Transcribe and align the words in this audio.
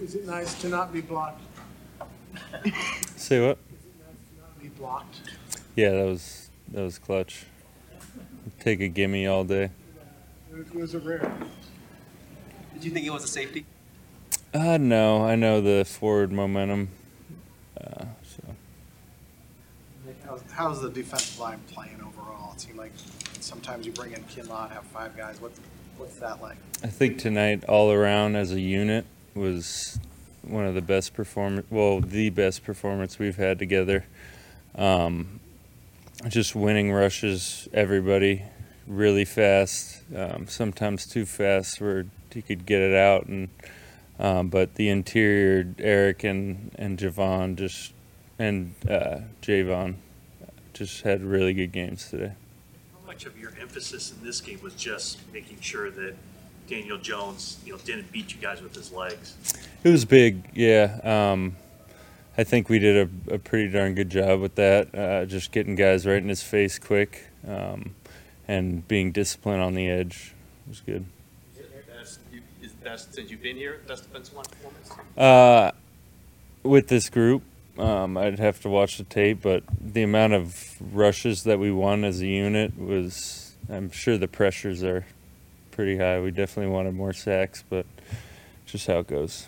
Is 0.00 0.14
it 0.14 0.26
nice 0.26 0.60
to 0.60 0.68
not 0.68 0.92
be 0.92 1.00
blocked? 1.00 1.40
Say 3.16 3.40
what? 3.40 3.58
Not 4.38 4.60
be 4.60 4.68
blocked? 4.68 5.20
Yeah, 5.74 5.90
that 5.90 6.06
was 6.06 6.50
that 6.72 6.82
was 6.82 6.98
clutch. 6.98 7.44
Take 8.60 8.80
a 8.80 8.88
gimme 8.88 9.26
all 9.26 9.44
day. 9.44 9.70
It 10.52 10.74
was 10.74 10.94
a 10.94 10.98
rare. 10.98 11.32
Did 12.74 12.84
you 12.84 12.90
think 12.90 13.06
it 13.06 13.10
was 13.10 13.24
a 13.24 13.28
safety? 13.28 13.64
Uh, 14.52 14.76
no, 14.76 15.24
I 15.24 15.34
know 15.34 15.60
the 15.60 15.84
forward 15.84 16.32
momentum. 16.32 16.88
Uh, 17.80 18.04
so 18.22 18.42
How's, 20.26 20.42
how's 20.50 20.82
the 20.82 20.90
defensive 20.90 21.38
line 21.38 21.60
playing 21.72 22.00
overall? 22.06 22.52
It 22.54 22.60
seemed 22.60 22.78
like 22.78 22.92
sometimes 23.40 23.86
you 23.86 23.92
bring 23.92 24.12
in 24.12 24.22
Kinlaw, 24.24 24.64
and 24.64 24.72
have 24.72 24.84
five 24.84 25.16
guys. 25.16 25.40
What, 25.40 25.52
what's 25.96 26.16
that 26.16 26.42
like? 26.42 26.56
I 26.82 26.88
think 26.88 27.18
tonight, 27.18 27.64
all 27.64 27.92
around 27.92 28.36
as 28.36 28.52
a 28.52 28.60
unit, 28.60 29.06
was 29.36 30.00
one 30.42 30.64
of 30.64 30.74
the 30.74 30.82
best 30.82 31.14
performance. 31.14 31.66
Well, 31.70 32.00
the 32.00 32.30
best 32.30 32.64
performance 32.64 33.18
we've 33.18 33.36
had 33.36 33.58
together. 33.58 34.04
Um, 34.74 35.40
just 36.28 36.54
winning 36.54 36.92
rushes, 36.92 37.68
everybody 37.72 38.42
really 38.86 39.24
fast. 39.24 40.02
Um, 40.14 40.46
sometimes 40.48 41.06
too 41.06 41.26
fast, 41.26 41.80
where 41.80 42.06
he 42.32 42.42
could 42.42 42.66
get 42.66 42.80
it 42.80 42.94
out, 42.94 43.26
and 43.26 43.48
um, 44.18 44.48
but 44.48 44.74
the 44.74 44.88
interior, 44.88 45.64
Arik 45.64 46.24
and 46.24 46.70
and 46.76 46.98
Javon 46.98 47.56
just 47.56 47.92
and 48.38 48.74
uh, 48.88 49.20
Javon 49.42 49.96
just 50.72 51.02
had 51.02 51.22
really 51.22 51.54
good 51.54 51.72
games 51.72 52.10
today. 52.10 52.32
How 52.92 53.06
much 53.06 53.26
of 53.26 53.38
your 53.38 53.52
emphasis 53.60 54.12
in 54.12 54.24
this 54.24 54.40
game 54.40 54.60
was 54.62 54.74
just 54.74 55.18
making 55.32 55.60
sure 55.60 55.90
that 55.90 56.14
Daniel 56.66 56.98
Jones, 56.98 57.58
you 57.64 57.72
know, 57.72 57.78
didn't 57.78 58.10
beat 58.12 58.34
you 58.34 58.40
guys 58.40 58.60
with 58.60 58.74
his 58.74 58.92
legs? 58.92 59.34
It 59.84 59.90
was 59.90 60.04
big, 60.04 60.50
yeah. 60.54 61.00
Um, 61.02 61.56
I 62.36 62.44
think 62.44 62.68
we 62.68 62.78
did 62.78 63.08
a, 63.28 63.34
a 63.34 63.38
pretty 63.38 63.70
darn 63.70 63.94
good 63.94 64.10
job 64.10 64.40
with 64.40 64.56
that. 64.56 64.94
Uh, 64.94 65.24
just 65.24 65.52
getting 65.52 65.74
guys 65.74 66.06
right 66.06 66.22
in 66.22 66.28
his 66.28 66.42
face 66.42 66.78
quick, 66.78 67.28
um, 67.46 67.94
and 68.46 68.86
being 68.86 69.12
disciplined 69.12 69.62
on 69.62 69.74
the 69.74 69.88
edge 69.88 70.34
was 70.68 70.80
good. 70.80 71.06
That's, 71.96 72.18
you, 72.32 72.42
is 72.62 72.72
that 72.82 73.00
since 73.00 73.30
you've 73.30 73.42
been 73.42 73.56
here, 73.56 73.80
best 73.86 74.02
defensive 74.04 74.34
line 74.34 74.44
performance? 74.44 74.90
Uh, 75.16 75.70
with 76.62 76.88
this 76.88 77.08
group, 77.08 77.42
um, 77.78 78.16
I'd 78.16 78.38
have 78.38 78.60
to 78.62 78.68
watch 78.68 78.98
the 78.98 79.04
tape, 79.04 79.40
but 79.42 79.62
the 79.80 80.02
amount 80.02 80.32
of 80.32 80.76
rushes 80.80 81.44
that 81.44 81.58
we 81.58 81.70
won 81.70 82.04
as 82.04 82.20
a 82.20 82.26
unit 82.26 82.78
was, 82.78 83.54
I'm 83.70 83.90
sure 83.90 84.18
the 84.18 84.28
pressures 84.28 84.82
are 84.82 85.06
pretty 85.76 85.98
high. 85.98 86.18
We 86.18 86.30
definitely 86.30 86.72
wanted 86.72 86.94
more 86.94 87.12
sacks, 87.12 87.62
but 87.68 87.84
just 88.64 88.86
how 88.86 89.00
it 89.00 89.06
goes. 89.06 89.46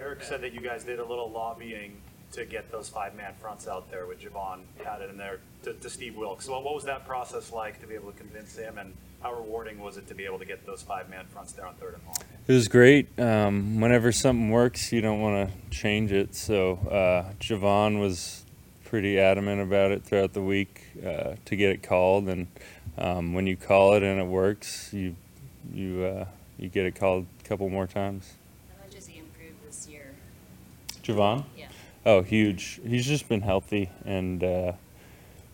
Arik 0.00 0.22
said 0.22 0.40
that 0.42 0.54
you 0.54 0.60
guys 0.60 0.84
did 0.84 1.00
a 1.00 1.04
little 1.04 1.30
lobbying 1.30 1.96
to 2.32 2.44
get 2.44 2.70
those 2.70 2.88
five-man 2.88 3.32
fronts 3.40 3.66
out 3.68 3.90
there 3.90 4.06
with 4.06 4.20
Javon 4.20 4.60
added 4.86 5.10
in 5.10 5.16
there 5.16 5.40
to, 5.64 5.72
to 5.74 5.90
Steve 5.90 6.16
Wilks. 6.16 6.46
So 6.46 6.58
what 6.60 6.74
was 6.74 6.84
that 6.84 7.06
process 7.06 7.52
like 7.52 7.80
to 7.80 7.86
be 7.86 7.94
able 7.94 8.12
to 8.12 8.18
convince 8.18 8.56
him, 8.56 8.78
and 8.78 8.94
how 9.20 9.34
rewarding 9.34 9.78
was 9.80 9.96
it 9.96 10.06
to 10.08 10.14
be 10.14 10.24
able 10.24 10.38
to 10.38 10.44
get 10.44 10.64
those 10.64 10.82
five-man 10.82 11.26
fronts 11.26 11.52
there 11.52 11.66
on 11.66 11.74
third 11.74 11.94
and 11.94 12.02
long? 12.06 12.16
It 12.46 12.52
was 12.52 12.68
great. 12.68 13.18
Um, 13.18 13.80
whenever 13.80 14.12
something 14.12 14.50
works, 14.50 14.92
you 14.92 15.00
don't 15.00 15.20
want 15.20 15.50
to 15.50 15.76
change 15.76 16.12
it. 16.12 16.34
So 16.36 16.74
uh, 16.88 17.32
Javon 17.40 18.00
was 18.00 18.44
pretty 18.84 19.18
adamant 19.18 19.60
about 19.60 19.90
it 19.90 20.04
throughout 20.04 20.34
the 20.34 20.42
week 20.42 20.84
uh, 21.04 21.34
to 21.44 21.56
get 21.56 21.70
it 21.70 21.82
called, 21.82 22.28
and 22.28 22.46
um, 22.96 23.34
when 23.34 23.46
you 23.46 23.56
call 23.56 23.94
it 23.94 24.02
and 24.04 24.20
it 24.20 24.26
works, 24.26 24.92
you 24.92 25.16
you 25.72 26.04
uh, 26.04 26.26
you 26.58 26.68
get 26.68 26.86
it 26.86 26.94
called 26.94 27.26
a 27.40 27.48
couple 27.48 27.68
more 27.68 27.86
times. 27.86 28.34
How 28.68 28.84
much 28.84 28.94
has 28.94 29.06
he 29.06 29.18
improved 29.18 29.62
this 29.66 29.88
year? 29.88 30.14
Javon? 31.02 31.44
Yeah. 31.56 31.66
Oh, 32.06 32.22
huge. 32.22 32.80
He's 32.86 33.06
just 33.06 33.28
been 33.28 33.40
healthy 33.40 33.90
and 34.04 34.42
uh, 34.42 34.72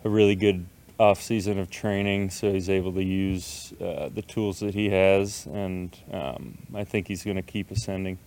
a 0.03 0.09
really 0.09 0.35
good 0.35 0.65
off 0.99 1.21
season 1.21 1.57
of 1.57 1.69
training, 1.69 2.29
so 2.29 2.51
he's 2.51 2.69
able 2.69 2.93
to 2.93 3.03
use 3.03 3.73
uh, 3.81 4.09
the 4.13 4.21
tools 4.21 4.59
that 4.59 4.75
he 4.75 4.89
has, 4.89 5.47
and 5.47 5.97
um, 6.11 6.57
I 6.75 6.83
think 6.83 7.07
he's 7.07 7.23
going 7.23 7.37
to 7.37 7.41
keep 7.41 7.71
ascending. 7.71 8.19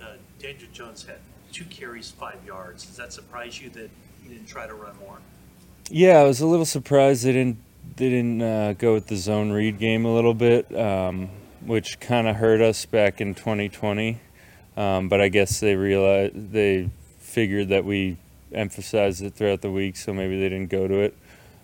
Uh, 0.00 0.14
Daniel 0.40 0.68
Jones 0.72 1.04
had 1.04 1.18
two 1.52 1.64
carries, 1.66 2.10
five 2.10 2.44
yards. 2.44 2.84
Does 2.84 2.96
that 2.96 3.12
surprise 3.12 3.60
you 3.60 3.70
that 3.70 3.90
he 4.24 4.30
didn't 4.30 4.48
try 4.48 4.66
to 4.66 4.74
run 4.74 4.96
more? 4.98 5.18
Yeah, 5.88 6.18
I 6.18 6.24
was 6.24 6.40
a 6.40 6.46
little 6.46 6.64
surprised 6.64 7.24
they 7.24 7.32
didn't 7.32 7.58
they 7.96 8.08
didn't 8.08 8.42
uh, 8.42 8.74
go 8.74 8.94
with 8.94 9.06
the 9.06 9.16
zone 9.16 9.50
read 9.50 9.78
game 9.78 10.04
a 10.04 10.14
little 10.14 10.34
bit, 10.34 10.74
um, 10.76 11.28
which 11.64 12.00
kind 12.00 12.28
of 12.28 12.36
hurt 12.36 12.60
us 12.60 12.84
back 12.86 13.20
in 13.20 13.34
2020. 13.34 14.20
Um, 14.76 15.08
but 15.08 15.20
I 15.20 15.28
guess 15.28 15.60
they 15.60 15.76
realized 15.76 16.52
they 16.52 16.90
figured 17.18 17.68
that 17.68 17.84
we 17.84 18.16
emphasized 18.52 19.22
it 19.22 19.34
throughout 19.34 19.60
the 19.60 19.70
week, 19.70 19.96
so 19.96 20.12
maybe 20.12 20.38
they 20.38 20.48
didn't 20.48 20.70
go 20.70 20.88
to 20.88 21.00
it. 21.00 21.16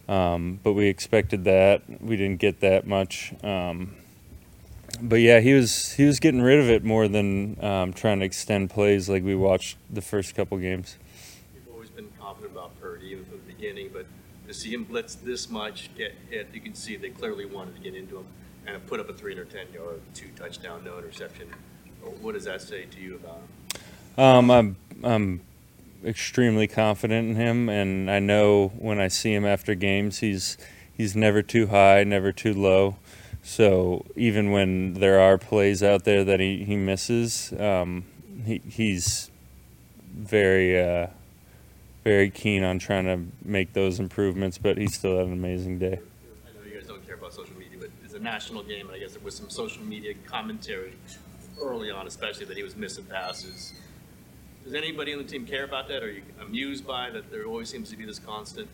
Um, 0.09 0.59
but 0.63 0.73
we 0.73 0.87
expected 0.87 1.45
that. 1.45 1.83
We 2.01 2.17
didn't 2.17 2.41
get 2.41 2.61
that 2.61 2.87
much. 2.87 3.33
Um, 3.43 3.95
but 5.01 5.17
yeah, 5.17 5.41
he 5.41 5.53
was 5.53 5.93
he 5.93 6.05
was 6.05 6.19
getting 6.19 6.43
rid 6.43 6.59
of 6.59 6.69
it 6.71 6.85
more 6.85 7.09
than 7.09 7.63
um, 7.63 7.93
trying 7.93 8.21
to 8.21 8.25
extend 8.25 8.71
plays 8.71 9.09
like 9.09 9.23
we 9.23 9.35
watched 9.35 9.77
the 9.91 10.01
first 10.01 10.35
couple 10.35 10.59
games. 10.59 10.97
You've 11.55 11.73
always 11.73 11.91
been 11.91 12.09
confident 12.19 12.53
about 12.53 12.79
Purdy 12.81 13.15
from 13.17 13.39
the 13.47 13.53
beginning, 13.53 13.91
but 13.93 14.07
to 14.49 14.55
see 14.55 14.73
him 14.73 14.85
blitz 14.85 15.15
this 15.15 15.51
much, 15.51 15.91
get 15.97 16.15
hit, 16.31 16.49
you 16.53 16.61
can 16.61 16.75
see 16.75 16.97
they 16.97 17.11
clearly 17.11 17.45
wanted 17.45 17.77
to 17.77 17.81
get 17.83 17.95
into 17.95 18.17
him 18.17 18.27
and 18.67 18.85
put 18.87 18.99
up 18.99 19.09
a 19.09 19.13
310 19.13 19.73
yard, 19.73 20.01
two 20.15 20.29
touchdown, 20.37 20.83
no 20.85 20.99
interception. 20.99 21.49
What 22.23 22.33
does 22.33 22.45
that 22.45 22.63
say 22.63 22.87
to 22.87 23.01
you 23.01 23.17
about 23.17 23.37
him? 23.37 24.25
Um, 24.25 24.51
I'm 24.51 24.77
I'm 25.05 25.41
extremely 26.05 26.67
confident 26.67 27.29
in 27.29 27.37
him, 27.37 27.69
and 27.69 28.11
I 28.11 28.19
know 28.19 28.69
when 28.79 28.99
I 28.99 29.09
see 29.09 29.35
him 29.35 29.45
after 29.45 29.75
games, 29.75 30.19
he's 30.19 30.57
he's 30.97 31.15
never 31.15 31.43
too 31.43 31.69
high, 31.69 32.03
never 32.05 32.33
too 32.33 32.55
low. 32.55 32.97
So 33.43 34.07
even 34.17 34.51
when 34.51 34.95
there 34.95 35.21
are 35.21 35.39
plays 35.39 35.83
out 35.83 36.05
there 36.05 36.25
that 36.25 36.41
he 36.41 36.65
he 36.65 36.77
misses, 36.77 37.53
um, 37.59 38.05
he 38.45 38.61
he's 38.69 39.31
very 40.11 40.81
uh, 40.81 41.09
very 42.09 42.31
keen 42.31 42.65
on 42.65 42.79
trying 42.79 43.05
to 43.05 43.21
make 43.45 43.75
those 43.75 44.01
improvements. 44.01 44.57
But 44.57 44.79
he 44.79 44.87
still 44.87 45.19
had 45.19 45.27
an 45.27 45.35
amazing 45.35 45.79
day. 45.79 45.99
I 45.99 46.59
know 46.59 46.67
you 46.67 46.79
guys 46.79 46.89
don't 46.89 47.05
care 47.07 47.17
about 47.17 47.35
social 47.35 47.55
media, 47.59 47.79
but 47.79 47.91
it's 48.03 48.15
a 48.15 48.19
national 48.19 48.63
game, 48.63 48.87
and 48.87 48.97
I 48.97 48.99
guess 48.99 49.13
there 49.13 49.23
was 49.23 49.35
some 49.35 49.51
social 49.51 49.83
media 49.85 50.15
commentary 50.25 50.95
early 51.61 51.91
on, 51.91 52.07
especially 52.07 52.47
that 52.47 52.57
he 52.57 52.63
was 52.63 52.77
missing 52.77 53.05
passes. 53.05 53.75
Does 54.65 54.75
anybody 54.75 55.13
on 55.13 55.19
the 55.19 55.25
team 55.25 55.45
care 55.45 55.65
about 55.65 55.89
that? 55.89 56.03
Or 56.03 56.07
Are 56.07 56.11
you 56.11 56.23
amused 56.41 56.87
by 56.87 57.11
that? 57.11 57.31
There 57.31 57.45
always 57.45 57.69
seems 57.69 57.91
to 57.91 57.97
be 57.97 58.07
this 58.07 58.19
constant. 58.19 58.69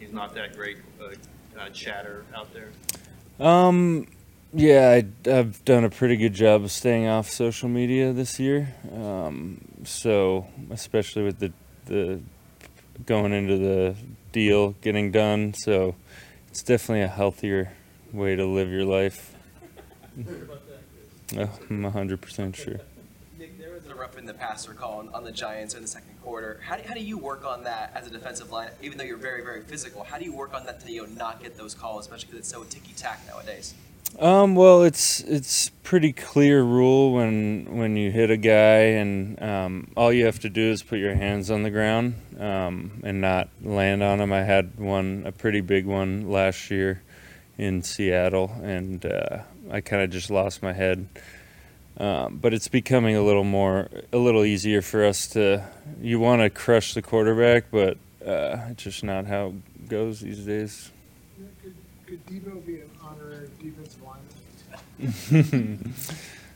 He's 0.00 0.12
not 0.12 0.34
that 0.34 0.56
great 0.56 0.78
uh, 0.98 1.60
uh, 1.60 1.68
chatter 1.70 2.24
out 2.34 2.48
there. 2.54 2.70
Um, 3.38 4.06
yeah, 4.54 4.88
I, 5.26 5.30
I've 5.30 5.62
done 5.66 5.84
a 5.84 5.90
pretty 5.90 6.16
good 6.16 6.32
job 6.32 6.64
of 6.64 6.70
staying 6.70 7.06
off 7.06 7.28
social 7.28 7.68
media 7.68 8.14
this 8.14 8.40
year. 8.40 8.74
Um, 8.94 9.60
so 9.84 10.46
especially 10.70 11.24
with 11.24 11.38
the 11.38 11.52
the 11.84 12.20
going 13.06 13.32
into 13.32 13.56
the 13.58 13.96
deal 14.32 14.70
getting 14.82 15.10
done, 15.10 15.54
so 15.54 15.94
it's 16.48 16.62
definitely 16.62 17.02
a 17.02 17.08
healthier 17.08 17.72
way 18.12 18.36
to 18.36 18.46
live 18.46 18.70
your 18.70 18.84
life. 18.84 19.34
Oh, 21.36 21.50
I'm 21.70 21.84
hundred 21.84 22.20
percent 22.20 22.56
sure. 22.56 22.80
Nick, 23.38 23.58
there 23.58 23.72
was 23.72 23.86
a 23.86 23.94
rough 23.94 24.16
in 24.16 24.26
the 24.26 24.34
passer 24.34 24.72
call 24.72 24.98
on, 24.98 25.08
on 25.10 25.24
the 25.24 25.32
Giants 25.32 25.74
in 25.74 25.82
the 25.82 25.88
second 25.88 26.14
quarter. 26.22 26.60
How 26.64 26.76
do, 26.76 26.82
how 26.88 26.94
do 26.94 27.00
you 27.00 27.18
work 27.18 27.44
on 27.44 27.64
that 27.64 27.92
as 27.94 28.06
a 28.06 28.10
defensive 28.10 28.50
line, 28.50 28.70
even 28.82 28.98
though 28.98 29.04
you're 29.04 29.16
very, 29.16 29.42
very 29.42 29.62
physical? 29.62 30.04
How 30.04 30.18
do 30.18 30.24
you 30.24 30.34
work 30.34 30.54
on 30.54 30.64
that 30.66 30.80
to 30.80 30.90
you 30.90 31.06
know, 31.06 31.12
not 31.14 31.42
get 31.42 31.56
those 31.56 31.74
calls, 31.74 32.06
especially 32.06 32.26
because 32.26 32.40
it's 32.40 32.48
so 32.48 32.64
ticky 32.64 32.92
tack 32.94 33.20
nowadays? 33.26 33.74
Um, 34.18 34.54
well, 34.56 34.82
it's 34.82 35.20
it's 35.20 35.70
pretty 35.84 36.12
clear 36.12 36.62
rule 36.62 37.12
when 37.12 37.76
when 37.76 37.96
you 37.96 38.10
hit 38.10 38.30
a 38.30 38.36
guy, 38.36 38.98
and 38.98 39.40
um, 39.42 39.90
all 39.96 40.12
you 40.12 40.26
have 40.26 40.40
to 40.40 40.50
do 40.50 40.70
is 40.70 40.82
put 40.82 40.98
your 40.98 41.14
hands 41.14 41.50
on 41.50 41.62
the 41.62 41.70
ground 41.70 42.14
um, 42.38 43.00
and 43.04 43.20
not 43.20 43.48
land 43.62 44.02
on 44.02 44.20
him. 44.20 44.32
I 44.32 44.42
had 44.42 44.78
one, 44.78 45.22
a 45.24 45.32
pretty 45.32 45.60
big 45.60 45.86
one 45.86 46.30
last 46.30 46.70
year 46.70 47.02
in 47.58 47.82
Seattle, 47.82 48.50
and 48.62 49.04
uh, 49.06 49.38
I 49.70 49.80
kind 49.80 50.02
of 50.02 50.10
just 50.10 50.30
lost 50.30 50.62
my 50.62 50.72
head. 50.72 51.08
Um, 51.96 52.38
but 52.38 52.54
it's 52.54 52.68
becoming 52.68 53.16
a 53.16 53.22
little 53.22 53.44
more, 53.44 53.88
a 54.12 54.18
little 54.18 54.44
easier 54.44 54.82
for 54.82 55.04
us 55.04 55.26
to. 55.28 55.64
You 56.00 56.20
want 56.20 56.42
to 56.42 56.50
crush 56.50 56.94
the 56.94 57.02
quarterback, 57.02 57.70
but 57.70 57.98
uh, 58.24 58.58
it's 58.70 58.84
just 58.84 59.02
not 59.02 59.26
how 59.26 59.48
it 59.48 59.88
goes 59.88 60.20
these 60.20 60.44
days. 60.44 60.90
Could, 61.62 61.74
could 62.08 62.24
Debo 62.26 62.64
be 62.64 62.80
an 62.80 62.90
honorary 63.02 63.50
defensive 63.60 64.00
lineman? 64.02 65.94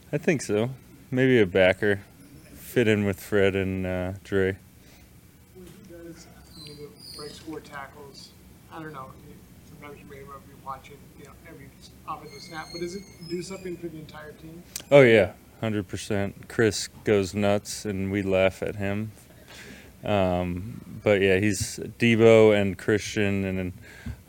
I 0.13 0.17
think 0.17 0.41
so. 0.41 0.71
Maybe 1.11 1.41
a 1.41 1.47
backer. 1.47 2.01
Fit 2.55 2.89
in 2.89 3.05
with 3.05 3.21
Fred 3.21 3.55
and 3.55 3.87
uh, 3.87 4.13
Dre. 4.25 4.57
Is, 6.07 6.27
I 6.57 6.65
mean, 6.65 6.89
breaks 7.15 7.39
four 7.41 7.61
tackles. 7.61 8.31
I 8.73 8.83
don't 8.83 8.95
know. 8.95 9.11
Sometimes 9.69 10.01
you 10.01 10.07
may 10.07 10.21
be 10.21 10.25
watching, 10.65 10.97
you 11.19 11.27
know, 11.27 11.33
every 11.47 11.69
offensive 12.09 12.41
snap, 12.41 12.69
but 12.73 12.81
does 12.81 12.95
it 12.95 13.03
do 13.29 13.43
something 13.43 13.77
for 13.77 13.89
the 13.89 13.99
entire 13.99 14.33
team? 14.33 14.63
Oh 14.91 15.03
yeah, 15.03 15.33
hundred 15.61 15.87
percent. 15.87 16.49
Chris 16.49 16.89
goes 17.05 17.35
nuts, 17.35 17.85
and 17.85 18.11
we 18.11 18.23
laugh 18.23 18.63
at 18.63 18.77
him. 18.77 19.13
Um, 20.03 21.01
but 21.05 21.21
yeah, 21.21 21.39
he's 21.41 21.79
Debo 21.99 22.59
and 22.59 22.79
Christian 22.79 23.45
and 23.45 23.73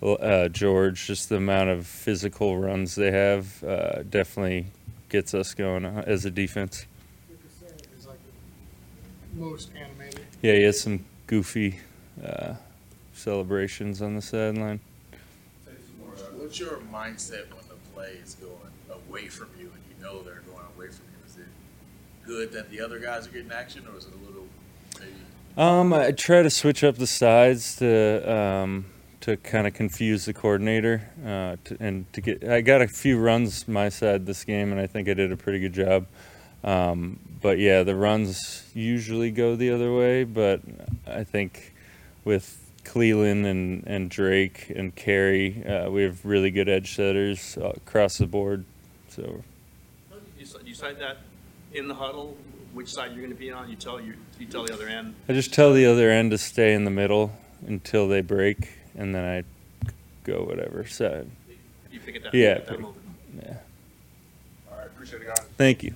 uh, 0.03 0.49
George. 0.49 1.05
Just 1.07 1.29
the 1.29 1.37
amount 1.37 1.69
of 1.69 1.87
physical 1.87 2.57
runs 2.57 2.95
they 2.95 3.11
have 3.11 3.63
uh, 3.63 4.03
definitely 4.03 4.67
gets 5.09 5.33
us 5.33 5.53
going 5.53 5.85
uh, 5.85 6.03
as 6.05 6.25
a 6.25 6.31
defense. 6.31 6.85
Lucas 7.29 7.51
Sarah 7.59 7.71
is 7.97 8.07
like 8.07 8.19
most 9.35 9.71
animated. 9.75 10.25
Yeah, 10.41 10.53
he 10.53 10.63
has 10.63 10.79
some 10.79 11.05
goofy 11.27 11.79
uh, 12.23 12.55
celebrations 13.13 14.01
on 14.01 14.15
the 14.15 14.21
sideline. 14.21 14.79
What's 16.35 16.59
your 16.59 16.81
mindset 16.91 17.49
when 17.49 17.63
the 17.67 17.75
play 17.95 18.19
is 18.23 18.35
going 18.35 18.99
away 19.07 19.27
from 19.27 19.47
you 19.57 19.71
and 19.73 19.81
you 19.89 20.03
know 20.03 20.21
they're 20.21 20.41
going 20.41 20.65
away 20.75 20.87
from 20.87 21.05
you? 21.11 21.25
Is 21.25 21.37
it 21.37 21.47
good 22.25 22.51
that 22.51 22.69
the 22.69 22.81
other 22.81 22.99
guys 22.99 23.25
are 23.25 23.31
getting 23.31 23.51
action, 23.51 23.85
or 23.91 23.97
is 23.97 24.05
it 24.05 24.13
a 24.13 24.25
little 24.27 24.45
maybe? 24.99 25.13
Um, 25.57 25.93
I 25.93 26.11
try 26.11 26.43
to 26.43 26.49
switch 26.49 26.83
up 26.83 26.97
the 26.97 27.07
sides 27.07 27.77
to 27.77 28.31
um, 28.31 28.85
to 29.23 29.37
kind 29.37 29.65
of 29.65 29.73
confuse 29.73 30.25
the 30.25 30.33
coordinator, 30.33 31.09
uh, 31.25 31.55
to, 31.63 31.77
and 31.79 32.11
to 32.11 32.19
get. 32.19 32.43
I 32.43 32.59
got 32.59 32.81
a 32.81 32.87
few 32.87 33.17
runs 33.17 33.67
my 33.67 33.87
side 33.87 34.25
this 34.25 34.43
game, 34.43 34.71
and 34.71 34.81
I 34.81 34.87
think 34.87 35.07
I 35.07 35.13
did 35.13 35.31
a 35.31 35.37
pretty 35.37 35.59
good 35.59 35.73
job. 35.73 36.07
Um, 36.63 37.19
but 37.41 37.57
yeah, 37.57 37.83
the 37.83 37.95
runs 37.95 38.69
usually 38.73 39.31
go 39.31 39.55
the 39.55 39.71
other 39.71 39.93
way. 39.93 40.25
But 40.25 40.61
I 41.07 41.23
think 41.23 41.73
with 42.25 42.69
Clelin 42.83 43.45
and, 43.45 43.83
and 43.87 44.09
Drake 44.09 44.69
and 44.75 44.93
Carey, 44.93 45.65
uh, 45.65 45.89
we 45.89 46.03
have 46.03 46.25
really 46.25 46.51
good 46.51 46.67
edge 46.67 46.95
setters 46.95 47.57
across 47.61 48.17
the 48.17 48.27
board. 48.27 48.65
So 49.07 49.41
You 50.37 50.45
decide 50.65 50.99
that 50.99 51.17
in 51.73 51.87
the 51.87 51.95
huddle, 51.95 52.35
which 52.73 52.89
side 52.89 53.13
you're 53.13 53.23
gonna 53.23 53.35
be 53.35 53.51
on, 53.51 53.69
you 53.69 53.77
tell, 53.77 54.01
you, 54.01 54.15
you 54.37 54.47
tell 54.47 54.65
the 54.65 54.73
other 54.73 54.87
end, 54.87 55.15
I 55.29 55.33
just 55.33 55.53
tell 55.53 55.71
the 55.71 55.85
other 55.85 56.09
end 56.09 56.31
to 56.31 56.37
stay 56.37 56.73
in 56.73 56.83
the 56.83 56.91
middle 56.91 57.31
until 57.65 58.07
they 58.07 58.21
break, 58.21 58.82
and 58.97 59.13
then 59.13 59.23
I 59.25 59.43
go 60.23 60.43
whatever 60.43 60.85
side. 60.87 61.27
you 61.91 61.99
pick 61.99 62.15
it 62.15 62.23
that, 62.23 62.33
Yeah, 62.33 62.49
at 62.51 62.65
that 62.65 62.71
pick- 62.71 62.79
moment. 62.79 63.03
Yeah. 63.41 63.57
All 64.71 64.77
right, 64.77 64.87
appreciate 64.87 65.21
it, 65.21 65.27
guys. 65.27 65.39
Thank 65.57 65.83
you. 65.83 65.93